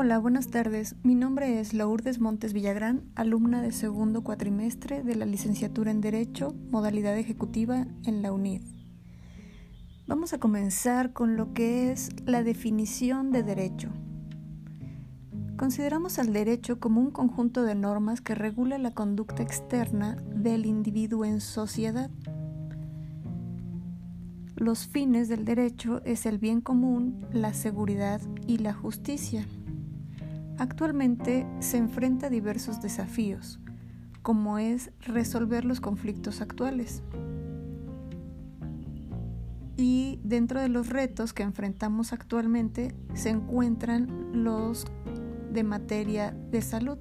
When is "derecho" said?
6.00-6.54, 13.42-13.88, 16.32-16.78, 25.44-26.02